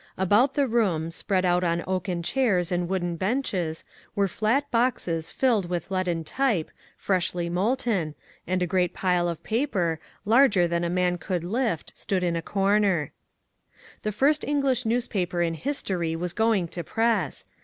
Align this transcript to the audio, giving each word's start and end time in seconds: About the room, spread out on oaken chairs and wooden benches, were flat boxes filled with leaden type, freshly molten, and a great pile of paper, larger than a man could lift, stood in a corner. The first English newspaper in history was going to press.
About 0.17 0.55
the 0.55 0.65
room, 0.67 1.11
spread 1.11 1.45
out 1.45 1.63
on 1.63 1.83
oaken 1.85 2.23
chairs 2.23 2.71
and 2.71 2.89
wooden 2.89 3.17
benches, 3.17 3.83
were 4.15 4.27
flat 4.27 4.71
boxes 4.71 5.29
filled 5.29 5.69
with 5.69 5.91
leaden 5.91 6.23
type, 6.23 6.71
freshly 6.97 7.51
molten, 7.51 8.15
and 8.47 8.63
a 8.63 8.65
great 8.65 8.95
pile 8.95 9.27
of 9.29 9.43
paper, 9.43 9.99
larger 10.25 10.67
than 10.67 10.83
a 10.83 10.89
man 10.89 11.19
could 11.19 11.43
lift, 11.43 11.95
stood 11.95 12.23
in 12.23 12.35
a 12.35 12.41
corner. 12.41 13.11
The 14.01 14.11
first 14.11 14.43
English 14.43 14.87
newspaper 14.87 15.43
in 15.43 15.53
history 15.53 16.15
was 16.15 16.33
going 16.33 16.69
to 16.69 16.83
press. 16.83 17.45